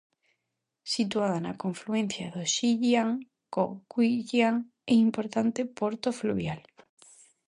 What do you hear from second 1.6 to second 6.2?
confluencia do Xi Jiang co Gui Jiang, é un importante porto